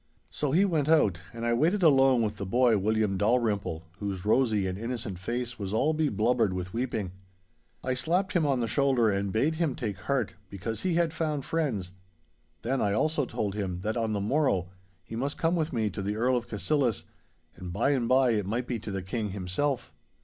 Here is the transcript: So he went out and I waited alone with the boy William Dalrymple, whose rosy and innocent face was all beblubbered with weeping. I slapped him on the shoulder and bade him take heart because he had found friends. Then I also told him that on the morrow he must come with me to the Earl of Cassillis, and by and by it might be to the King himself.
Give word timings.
So 0.31 0.49
he 0.51 0.65
went 0.65 0.89
out 0.89 1.21
and 1.31 1.45
I 1.45 1.53
waited 1.53 1.83
alone 1.83 2.23
with 2.23 2.37
the 2.37 2.45
boy 2.47 2.75
William 2.79 3.19
Dalrymple, 3.19 3.83
whose 3.99 4.25
rosy 4.25 4.65
and 4.65 4.75
innocent 4.75 5.19
face 5.19 5.59
was 5.59 5.73
all 5.75 5.93
beblubbered 5.93 6.53
with 6.53 6.73
weeping. 6.73 7.11
I 7.83 7.93
slapped 7.93 8.33
him 8.33 8.43
on 8.43 8.61
the 8.61 8.67
shoulder 8.67 9.11
and 9.11 9.31
bade 9.31 9.57
him 9.57 9.75
take 9.75 9.97
heart 9.97 10.33
because 10.49 10.81
he 10.81 10.95
had 10.95 11.13
found 11.13 11.45
friends. 11.45 11.91
Then 12.63 12.81
I 12.81 12.93
also 12.93 13.27
told 13.27 13.53
him 13.53 13.81
that 13.81 13.95
on 13.95 14.13
the 14.13 14.19
morrow 14.19 14.69
he 15.03 15.15
must 15.15 15.37
come 15.37 15.55
with 15.55 15.71
me 15.71 15.91
to 15.91 16.01
the 16.01 16.15
Earl 16.15 16.35
of 16.35 16.47
Cassillis, 16.47 17.03
and 17.55 17.71
by 17.71 17.91
and 17.91 18.09
by 18.09 18.31
it 18.31 18.47
might 18.47 18.65
be 18.65 18.79
to 18.79 18.89
the 18.89 19.03
King 19.03 19.29
himself. 19.29 19.93